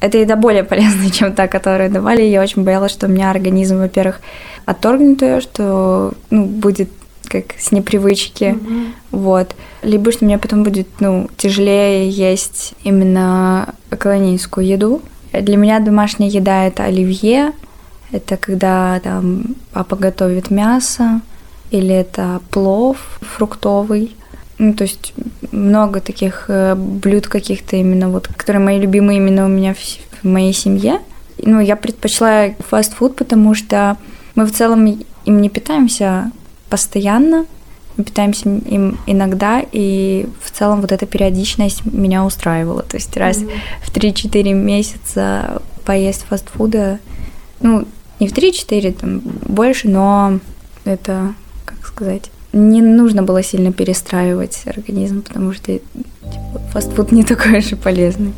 [0.00, 2.22] эта еда более полезная, чем та, которую давали.
[2.22, 4.20] Я очень боялась, что у меня организм, во-первых,
[4.64, 6.88] отторгнет ее, что ну, будет
[7.28, 8.87] как с непривычки, mm-hmm.
[9.11, 9.55] вот.
[9.83, 15.02] Либо что мне потом будет, ну, тяжелее есть именно колонийскую еду.
[15.33, 17.52] Для меня домашняя еда– это оливье,
[18.11, 21.22] это когда там папа готовит мясо,
[21.70, 24.14] или это плов фруктовый.
[24.62, 25.12] Ну, то есть
[25.51, 30.25] много таких э, блюд каких-то именно вот, которые мои любимые именно у меня в, в
[30.25, 31.01] моей семье.
[31.38, 33.96] Ну, я предпочла фастфуд, потому что
[34.37, 34.87] мы в целом
[35.25, 36.31] им не питаемся
[36.68, 37.46] постоянно,
[37.96, 42.85] мы питаемся им иногда, и в целом вот эта периодичность меня устраивала.
[42.85, 43.51] То есть раз mm-hmm.
[43.83, 47.01] в 3-4 месяца поесть фастфуда,
[47.59, 47.85] ну,
[48.20, 50.38] не в 3-4, там больше, но
[50.85, 57.62] это, как сказать, не нужно было сильно перестраивать организм, потому что типа, фастфуд не такой
[57.62, 58.34] же полезный.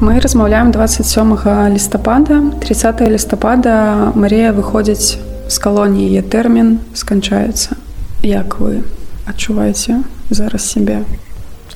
[0.00, 1.36] Мы размаўляем 27
[1.72, 7.76] лістапада 30 лістапада Марія выходзіць з калоніі е тэрмін сканчаецца
[8.22, 8.82] як вы
[9.26, 11.02] адчуваеце зараз себе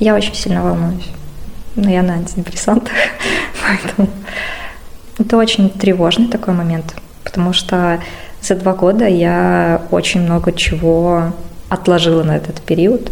[0.00, 1.10] я очень сильно волнуюсь
[1.75, 2.93] но я на антидепрессантах
[3.67, 4.09] поэтому
[5.19, 8.01] это очень тревожный такой момент потому что
[8.41, 11.33] за два года я очень много чего
[11.69, 13.11] отложила на этот период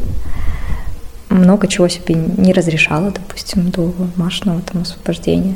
[1.34, 5.56] много чего себе не разрешала, допустим, до Машиного там освобождения.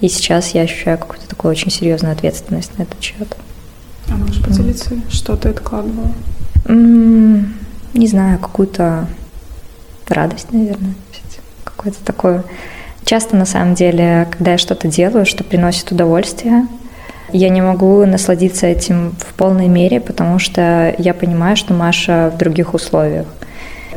[0.00, 3.36] И сейчас я ощущаю какую-то такую очень серьезную ответственность на этот счет.
[4.08, 5.10] А можешь поделиться, mm.
[5.10, 6.10] что ты откладывала?
[6.64, 7.52] Mm,
[7.94, 9.06] не знаю, какую-то
[10.08, 10.94] радость, наверное.
[11.82, 12.44] Какое-то такое...
[13.04, 16.68] Часто, на самом деле, когда я что-то делаю, что приносит удовольствие,
[17.32, 22.38] я не могу насладиться этим в полной мере, потому что я понимаю, что Маша в
[22.38, 23.26] других условиях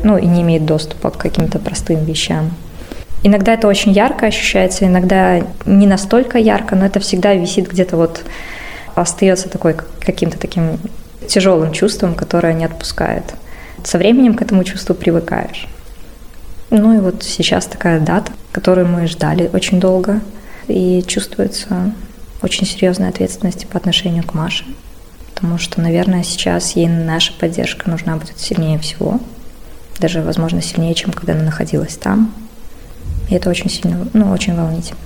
[0.03, 2.51] ну, и не имеет доступа к каким-то простым вещам.
[3.21, 8.23] Иногда это очень ярко ощущается, иногда не настолько ярко, но это всегда висит где-то вот,
[8.95, 10.79] остается такой каким-то таким
[11.27, 13.35] тяжелым чувством, которое не отпускает.
[13.83, 15.67] Со временем к этому чувству привыкаешь.
[16.77, 20.21] Ну и вот сейчас такая дата, которую мы ждали очень долго,
[20.67, 21.93] и чувствуется
[22.41, 24.65] очень серьезная ответственность по отношению к Маше,
[25.33, 29.19] потому что, наверное, сейчас ей наша поддержка нужна будет сильнее всего–
[29.99, 32.33] даже, возможно, сильнее, чем когда она находилась там.
[33.29, 34.97] И это очень сильно, ну, очень волнительно.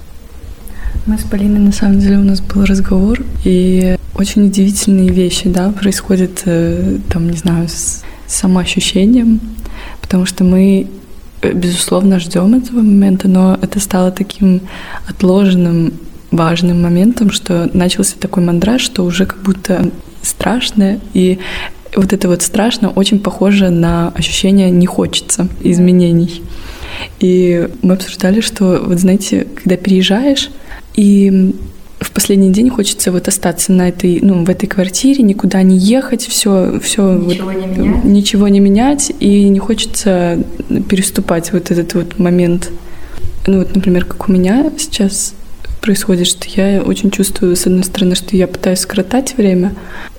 [1.05, 5.71] Мы с Полиной, на самом деле, у нас был разговор, и очень удивительные вещи, да,
[5.71, 9.39] происходят, э, там, не знаю, с самоощущением,
[10.01, 10.88] потому что мы,
[11.41, 14.62] безусловно, ждем этого момента, но это стало таким
[15.08, 15.93] отложенным
[16.32, 19.89] важным моментом, что начался такой мандраж, что уже как будто
[20.21, 21.39] страшно, и
[21.95, 26.43] вот это вот страшно очень похоже на ощущение «не хочется» изменений.
[27.19, 30.49] И мы обсуждали, что, вот знаете, когда переезжаешь,
[30.95, 31.56] и
[32.19, 36.77] последний день хочется вот остаться на этой, ну, в этой квартире, никуда не ехать, все,
[36.82, 38.03] все ничего, вот, не менять.
[38.03, 40.38] ничего не менять, и не хочется
[40.89, 42.71] переступать вот этот вот момент.
[43.47, 45.34] Ну вот, например, как у меня сейчас
[45.79, 49.73] происходит, что я очень чувствую, с одной стороны, что я пытаюсь скоротать время,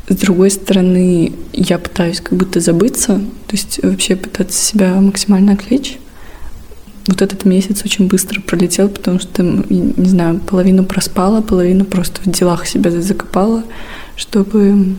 [0.09, 5.99] с другой стороны, я пытаюсь как будто забыться, то есть вообще пытаться себя максимально отвлечь.
[7.11, 12.27] Вот этот месяц очень быстро пролетел, потому что, не знаю, половину проспала, половину просто в
[12.27, 13.64] делах себя закопала,
[14.14, 14.94] чтобы,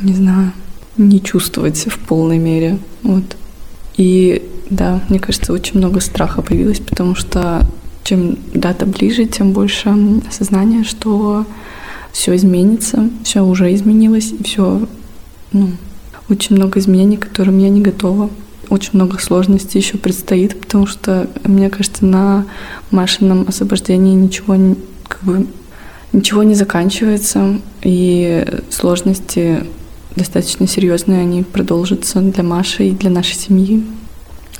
[0.00, 0.50] не знаю,
[0.96, 2.78] не чувствовать в полной мере.
[3.04, 3.36] Вот.
[3.96, 7.64] И да, мне кажется, очень много страха появилось, потому что
[8.02, 9.94] чем дата ближе, тем больше
[10.28, 11.46] осознание, что
[12.10, 14.88] все изменится, все уже изменилось, и все
[15.52, 15.70] ну,
[16.28, 18.28] очень много изменений, к которым я не готова.
[18.70, 22.44] Очень много сложностей еще предстоит, потому что, мне кажется, на
[22.90, 24.56] Машином освобождении ничего,
[25.08, 25.46] как бы,
[26.12, 29.64] ничего не заканчивается, и сложности
[30.16, 33.84] достаточно серьезные, они продолжатся для Маши и для нашей семьи.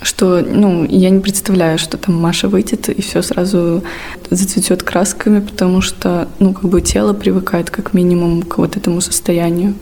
[0.01, 3.83] Что, ну, я не представляю, что там Маша выйдет и все сразу
[4.29, 9.75] зацветет красками, потому что, ну, как бы тело привыкает как минимум к вот этому состоянию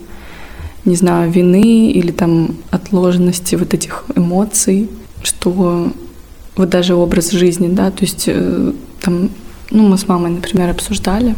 [0.87, 4.89] не знаю, вины или там отложенности вот этих эмоций,
[5.21, 5.91] что
[6.55, 8.71] вот даже образ жизни, да, то есть э,
[9.01, 9.29] там,
[9.69, 11.35] ну, мы с мамой, например, обсуждали,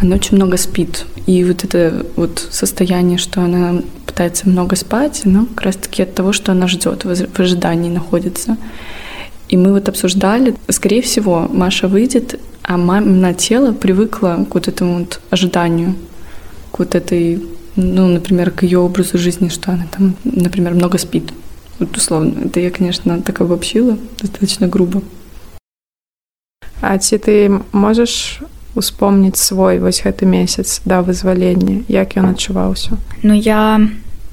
[0.00, 5.44] она очень много спит, и вот это вот состояние, что она пытается много спать, оно
[5.44, 8.56] как раз-таки от того, что она ждет, в ожидании находится.
[9.50, 15.00] И мы вот обсуждали, скорее всего, Маша выйдет, а мамина тело привыкло к вот этому
[15.00, 15.96] вот ожиданию,
[16.72, 17.42] к вот этой
[17.79, 21.33] ну, например, к ее образу жизни, что она там, например, много спит.
[21.79, 22.45] Вот условно.
[22.45, 25.01] Это я, конечно, так обобщила, достаточно грубо.
[26.81, 28.41] А ці ты можаш
[28.75, 33.87] успомніць свой вось гэты месяц да вызвалення як ён адчуваўся ну я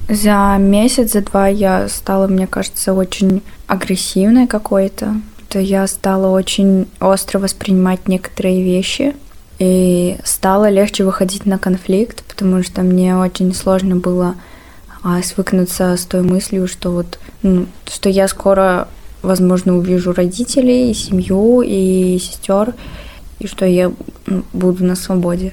[0.09, 5.15] за месяц за два я стала мне кажется очень агрессивной какой-то
[5.47, 9.15] то я стала очень остро воспринимать некоторые вещи
[9.58, 14.36] и стало легче выходить на конфликт, потому что мне очень сложно было
[15.02, 18.88] а, свыкнуться с той мыслью, что вот, ну, что я скоро,
[19.22, 22.74] возможно, увижу родителей, и семью, и сестер,
[23.38, 23.92] и что я
[24.52, 25.52] буду на свободе.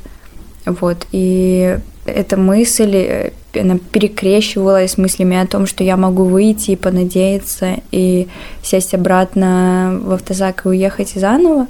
[0.65, 1.05] Вот.
[1.11, 6.75] И эта мысль, э, она перекрещивалась с мыслями о том, что я могу выйти и
[6.75, 8.27] понадеяться, и
[8.61, 11.67] сесть обратно в автозак и уехать заново.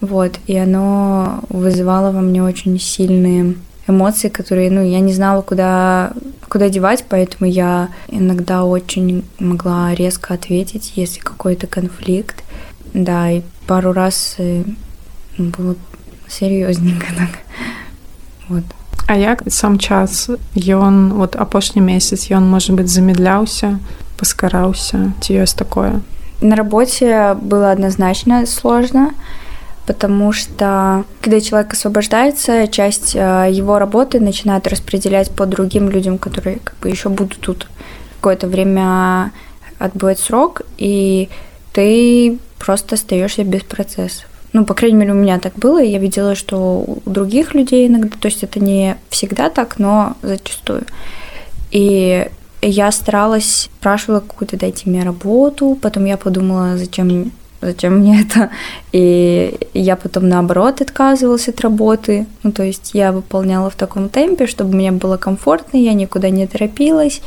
[0.00, 3.54] Вот, и оно вызывало во мне очень сильные
[3.86, 6.12] эмоции, которые, ну, я не знала, куда,
[6.48, 12.42] куда девать, поэтому я иногда очень могла резко ответить, если какой-то конфликт.
[12.94, 14.64] Да, и пару раз э,
[15.38, 15.76] было
[16.28, 17.30] серьезненько так.
[18.48, 18.64] Вот.
[19.06, 23.78] А як сам час ён вот апошні месяц ён может быть замедляўся
[24.16, 26.00] паскараўся ці ёсць такое
[26.40, 29.10] на работе было однозначно сложно
[29.87, 36.59] потому что когда человек освобождается, часть э, его работы начинает распределять по другим людям, которые
[36.59, 37.67] как бы еще будут тут
[38.17, 39.31] какое-то время
[39.79, 41.29] отбывать срок, и
[41.71, 44.25] ты просто остаешься без процессов.
[44.51, 47.87] Ну, по крайней мере, у меня так было, и я видела, что у других людей
[47.87, 50.83] иногда, то есть это не всегда так, но зачастую.
[51.71, 52.29] И
[52.61, 58.49] я старалась, спрашивала какую-то дайте мне работу, потом я подумала, зачем зачем мне это?
[58.91, 62.25] И я потом наоборот отказывалась от работы.
[62.43, 66.47] Ну, то есть я выполняла в таком темпе, чтобы мне было комфортно, я никуда не
[66.47, 67.21] торопилась.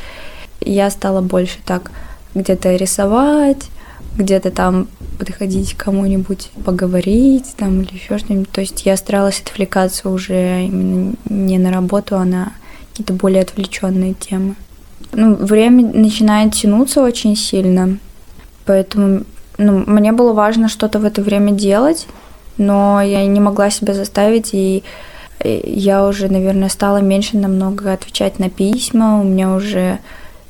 [0.59, 1.91] Я стала больше так
[2.35, 3.69] где-то рисовать,
[4.17, 8.51] где-то там подходить к кому-нибудь, поговорить там или еще что-нибудь.
[8.51, 12.53] То есть я старалась отвлекаться уже именно не на работу, а на
[12.91, 14.55] какие-то более отвлеченные темы.
[15.13, 17.97] Ну, время начинает тянуться очень сильно,
[18.65, 19.23] поэтому
[19.57, 22.07] ну, мне было важно что-то в это время делать,
[22.57, 24.83] но я не могла себя заставить, и
[25.43, 29.99] я уже, наверное, стала меньше намного отвечать на письма, у меня уже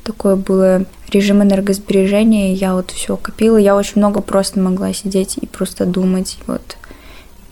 [0.04, 5.46] такое было режим энергосбережения, я вот все копила, я очень много просто могла сидеть и
[5.46, 6.78] просто думать, вот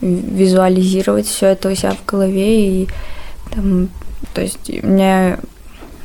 [0.02, 2.88] визуализировать все это у себя в голове, и
[3.52, 3.90] там,
[4.34, 5.40] то есть у меня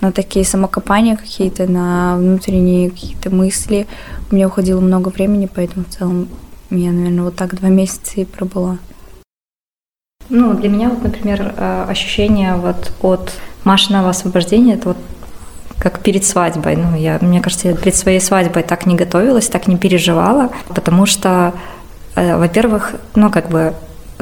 [0.04, 3.86] на такие самокопания какие-то, на внутренние какие-то мысли.
[4.30, 6.28] У меня уходило много времени, поэтому в целом
[6.70, 8.78] я, наверное, вот так два месяца и пробыла.
[10.28, 13.32] Ну, для меня вот, например, э, ощущение вот от
[13.64, 14.98] Машиного освобождения, это вот
[15.78, 16.76] как перед свадьбой.
[16.76, 21.06] Ну, я, мне кажется, я перед своей свадьбой так не готовилась, так не переживала, потому
[21.06, 21.54] что,
[22.14, 23.74] э, во-первых, ну, как бы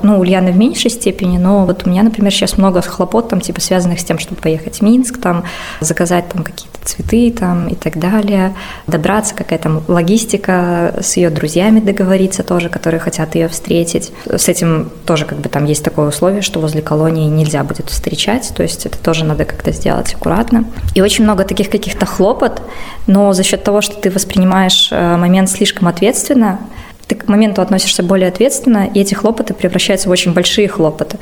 [0.02, 3.60] ну, Ульяны в меньшей степени, но вот у меня, например, сейчас много хлопот, там, типа,
[3.60, 5.44] связанных с тем, чтобы поехать в Минск, там,
[5.80, 8.54] заказать там какие-то цветы, там, и так далее,
[8.86, 14.12] добраться, какая-то логистика, с ее друзьями договориться тоже, которые хотят ее встретить.
[14.26, 18.52] С этим тоже, как бы, там есть такое условие, что возле колонии нельзя будет встречать,
[18.54, 20.64] то есть это тоже надо как-то сделать аккуратно.
[20.94, 22.62] И очень много таких каких-то хлопот,
[23.06, 26.58] но за счет того, что ты воспринимаешь э, момент слишком ответственно,
[27.06, 31.18] ты к моменту относишься более ответственно, и эти хлопоты превращаются в очень большие хлопоты.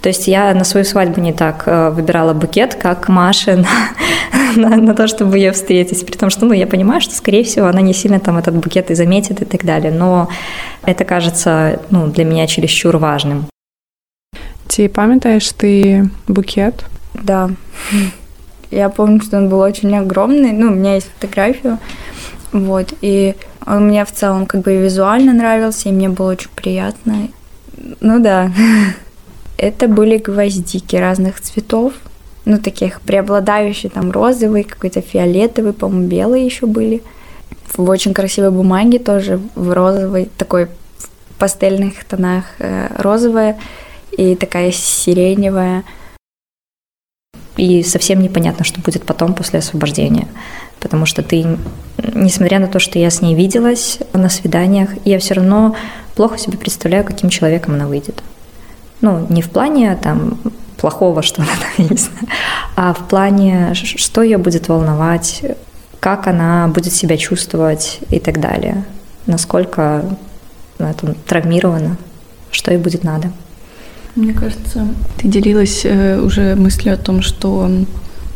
[0.00, 3.56] То есть я на свою свадьбу не так э, выбирала букет, как Маша
[4.56, 6.06] на, на, на то, чтобы ее встретить.
[6.06, 8.90] При том, что ну, я понимаю, что, скорее всего, она не сильно там этот букет
[8.90, 9.92] и заметит и так далее.
[9.92, 10.28] Но
[10.84, 13.46] это кажется ну, для меня чересчур важным.
[14.72, 16.84] Ці памятаешь ты букет?
[17.14, 17.50] Да.
[18.70, 20.52] Я помню, что он был очень огромный.
[20.52, 21.78] Ну, у меня есть фотография.
[22.52, 22.92] Вот.
[23.00, 23.34] И
[23.66, 27.28] он мне в целом как бы визуально нравился, и мне было очень приятно.
[28.00, 28.52] Ну да.
[29.56, 31.94] Это были гвоздики разных цветов.
[32.44, 37.02] Ну, таких преобладающие, там розовый, какой-то фиолетовый, по-моему, белые еще были.
[37.76, 43.58] В очень красивой бумаге тоже, в розовой, такой в пастельных тонах э, розовая
[44.10, 45.84] и такая сиреневая.
[47.56, 50.26] И совсем непонятно, что будет потом после освобождения.
[50.82, 51.46] Потому что ты,
[52.12, 55.76] несмотря на то, что я с ней виделась на свиданиях, я все равно
[56.16, 58.22] плохо себе представляю, каким человеком она выйдет.
[59.00, 60.38] Ну, не в плане там
[60.76, 62.26] плохого, что она там, знаю,
[62.74, 65.42] а в плане, что ее будет волновать,
[66.00, 68.84] как она будет себя чувствовать и так далее.
[69.26, 70.04] Насколько
[70.78, 71.96] ну, это травмирована,
[72.50, 73.30] что ей будет надо.
[74.16, 77.70] Мне кажется, ты делилась э, уже мыслью о том, что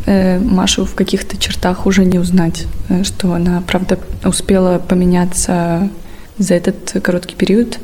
[0.07, 5.90] Машу в каких-то чертах уже не узнать, э, что она, правда, успела поменяться
[6.38, 7.78] за этот короткий период,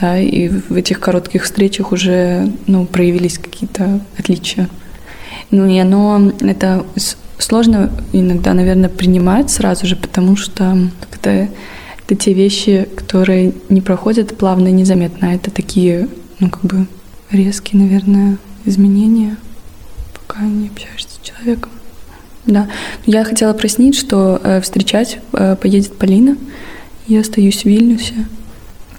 [0.00, 4.68] да, и в этих коротких встречах уже, ну, проявились какие-то отличия.
[5.50, 6.84] Ну, и оно, это
[7.38, 11.48] сложно иногда, наверное, принимать сразу же, потому что как-то
[12.04, 16.08] это те вещи, которые не проходят плавно и незаметно, а это такие,
[16.38, 16.86] ну, как бы
[17.30, 19.36] резкие, наверное, изменения,
[20.12, 21.70] пока не общаешься человеком.
[22.46, 22.68] Да.
[23.06, 26.36] Я хотела прояснить, что э, встречать э, поедет Полина.
[27.08, 28.14] Я остаюсь в Вильнюсе.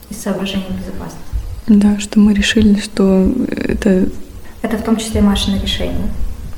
[0.10, 1.28] Из соображений безопасности.
[1.68, 4.10] Да, что мы решили, что это...
[4.62, 6.10] Это в том числе Машина решение.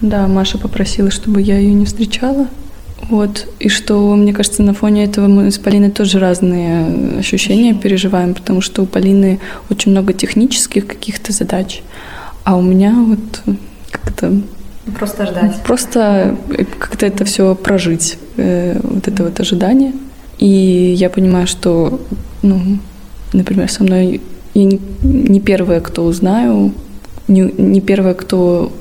[0.01, 2.47] Да, Маша попросила, чтобы я ее не встречала.
[3.09, 3.47] Вот.
[3.59, 8.61] И что, мне кажется, на фоне этого мы с Полиной тоже разные ощущения переживаем, потому
[8.61, 9.39] что у Полины
[9.69, 11.81] очень много технических каких-то задач,
[12.43, 13.55] а у меня вот
[13.91, 14.41] как-то
[14.97, 15.61] Просто ждать.
[15.63, 16.35] Просто
[16.77, 19.93] как-то это все прожить, э, вот это вот ожидание.
[20.37, 21.99] И я понимаю, что,
[22.41, 22.79] ну,
[23.33, 24.21] например, со мной
[24.53, 26.73] я не, не первая, кто узнаю,
[27.27, 28.71] не, не первая, кто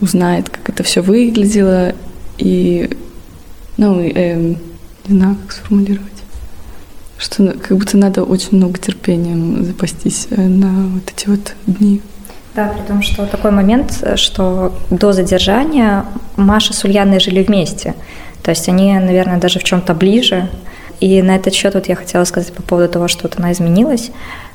[0.00, 1.94] узнает, как это все выглядело,
[2.38, 2.90] и
[3.76, 4.54] ну, э,
[5.08, 6.12] не знаю, как сформулировать.
[7.18, 12.02] Что как будто надо очень много терпением запастись э, на вот эти вот дни.
[12.56, 17.94] Да, при том, что такой момент, что до задержания Маша с Ульяной жили вместе.
[18.42, 20.48] То есть они, наверное, даже в чем-то ближе.
[20.98, 24.10] И на этот счет вот я хотела сказать по поводу того, что вот она изменилась.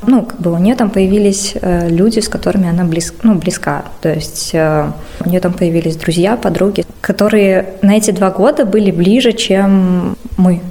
[0.07, 3.85] Ну, как бы у нее там появились э, люди, с которыми она близ, ну, близка.
[4.01, 4.91] То есть э,
[5.23, 10.61] у нее там появились друзья, подруги, которые на эти два года были ближе, чем мы.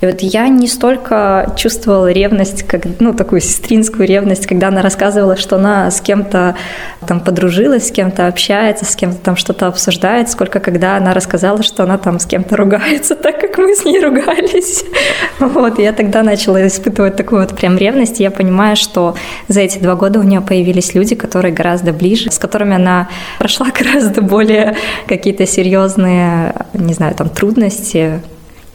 [0.00, 5.36] И вот я не столько чувствовала ревность, как, ну, такую сестринскую ревность, когда она рассказывала,
[5.36, 6.54] что она с кем-то
[7.06, 11.82] там подружилась, с кем-то общается, с кем-то там что-то обсуждает, сколько когда она рассказала, что
[11.84, 14.84] она там с кем-то ругается, так как мы с ней ругались.
[15.38, 19.14] Вот, я тогда начала испытывать такую вот прям ревность, и я понимаю, что
[19.48, 23.08] за эти два года у нее появились люди, которые гораздо ближе, с которыми она
[23.38, 28.20] прошла гораздо более какие-то серьезные, не знаю, там трудности,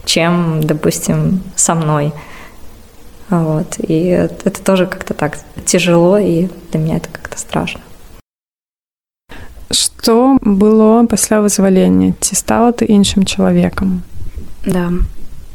[0.04, 2.12] чем, допустим, со мной.
[3.30, 3.76] Вот.
[3.78, 7.80] И это тоже как-то так тяжело, и для меня это как-то страшно.
[9.70, 12.14] Что было пасля вызвалення?
[12.20, 14.02] Ці стала ты іншым человеком?
[14.66, 14.92] Да.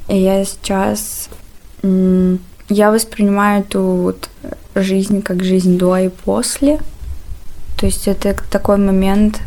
[0.10, 1.30] И я сейчас...
[2.70, 4.30] Я воспринимаю эту вот
[4.76, 6.80] жизнь как жизнь до и после.
[7.80, 9.40] То есть это такой момент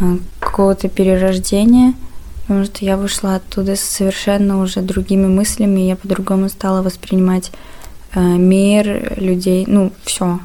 [0.00, 1.94] э, какого-то перерождения–
[2.48, 7.52] потому что я вышла оттуда совершенно уже другими мыслями, я по-другому стала воспринимать
[8.14, 10.40] э, мир, людей, ну, все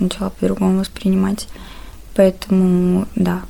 [0.00, 1.46] начала по-другому воспринимать.
[2.16, 3.42] Поэтому, да.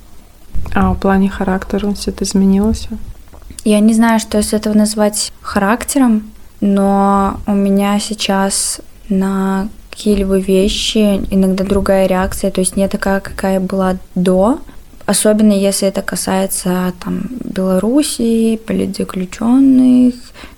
[0.74, 2.88] А в плане характера что-то изменилось?
[3.64, 11.24] Я не знаю, что из этого назвать характером, но у меня сейчас на какие-либо вещи
[11.30, 14.58] иногда другая реакция, то есть не такая, какая была до,
[15.06, 20.14] Особенно если это касается там Белоруссии, политзаключенных,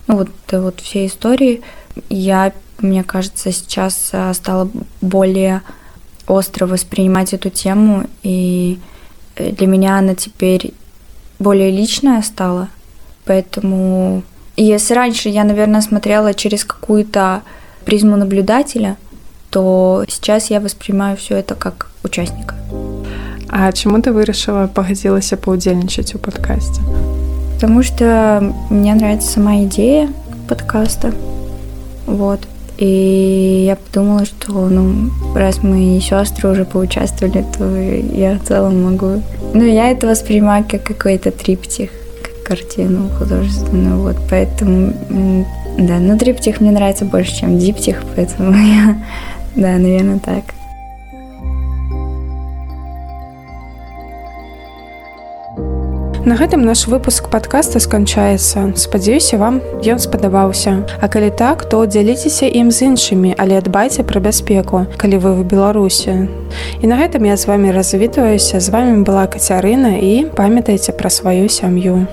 [0.07, 1.61] ну вот, вот всей истории.
[2.09, 4.69] Я, мне кажется, сейчас а, стала
[5.01, 5.61] более
[6.27, 8.79] остро воспринимать эту тему, и
[9.35, 10.73] э, для меня она теперь
[11.39, 12.69] более личная стала.
[13.25, 14.23] Поэтому
[14.55, 17.43] если раньше я, наверное, смотрела через какую-то
[17.85, 18.97] призму наблюдателя,
[19.49, 22.55] то сейчас я воспринимаю все это как участника.
[23.48, 26.80] А чему ты вырашыла пагадзілася паўдзельнічаць у подкасте?
[27.54, 30.08] Потому что мне нравится сама идея
[30.48, 31.12] подкаста.
[32.06, 32.40] Вот.
[32.78, 39.22] И я подумала, что, ну, раз мои сестры уже поучаствовали, то я в целом могу.
[39.54, 41.90] Ну, я это воспринимаю как какой-то триптих,
[42.22, 44.94] как картину художественную, вот, поэтому,
[45.78, 48.96] да, ну, триптих мне нравится больше, чем диптих, поэтому я,
[49.54, 50.42] да, наверное, так.
[56.26, 58.78] На гэтым наш выпуск подкаста сканчаецца.
[58.78, 60.86] Спадзяюся, вам ён спадабаўся.
[61.02, 65.42] А калі так, то дзяліцеся ім з іншымі, але дбайце пра бяспеку, калі вы ў
[65.42, 66.30] Беларусі.
[66.78, 68.60] І на гэтым я з вами развітваюся.
[68.62, 72.06] З вами была Кацярына і памятайце пра сваю сям'ю.